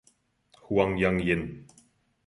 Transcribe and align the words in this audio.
Huang 0.65 0.97
Yang 0.97 1.17
Yin. 1.27 1.43